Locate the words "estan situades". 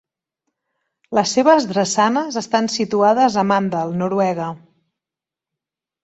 2.41-3.37